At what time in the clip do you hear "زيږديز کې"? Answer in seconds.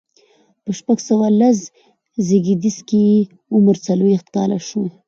2.27-2.99